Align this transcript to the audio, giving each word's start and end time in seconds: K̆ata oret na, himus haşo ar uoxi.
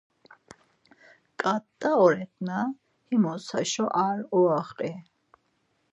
K̆ata 1.39 1.89
oret 2.05 2.33
na, 2.47 2.57
himus 3.07 3.45
haşo 3.53 3.85
ar 4.05 4.19
uoxi. 4.37 4.91